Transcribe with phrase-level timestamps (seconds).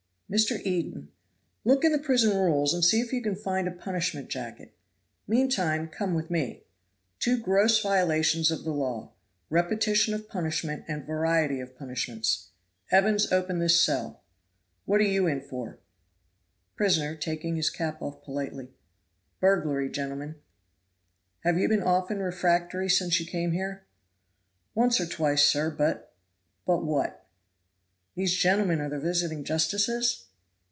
[0.33, 0.61] Mr.
[0.65, 1.09] Eden.
[1.65, 4.73] "Look in the prison rules and see if you can find a punishment jacket;
[5.27, 6.63] meantime come with me.
[7.19, 9.11] Two gross violations of the law
[9.49, 12.47] repetition of punishment and variety of punishments.
[12.91, 14.23] Evans, open this cell.
[14.85, 15.79] What are you in for?"
[16.77, 18.69] Prisoner (taking off his cap politely).
[19.41, 20.35] "Burglary, gentlemen."
[21.41, 23.83] "Have you been often refractory since you came here?"
[24.75, 25.69] "Once or twice, sir.
[25.69, 26.15] But"
[26.65, 27.17] "But what?"
[28.13, 30.25] "These gentlemen are the visiting justices?"